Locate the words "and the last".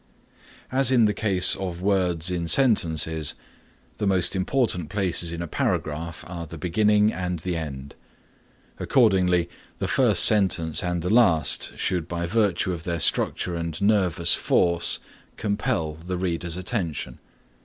10.83-11.77